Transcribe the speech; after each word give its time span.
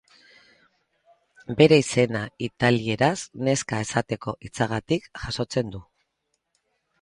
Bere 1.59 1.77
izena 1.81 2.21
italieraz 2.47 3.11
neska 3.49 3.83
esateko 3.89 4.35
hitzagatik 4.47 5.07
jasotzen 5.27 5.71
du. 5.77 5.85